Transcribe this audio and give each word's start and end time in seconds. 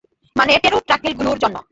মানে, 0.35 0.53
টেরোডাক্টিল 0.59 1.13
গুলোর 1.13 1.37
জন্য। 1.39 1.57